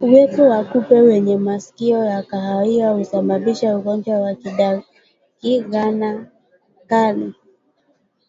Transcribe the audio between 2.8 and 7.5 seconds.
husababisha ugonjwa wa ndigana kali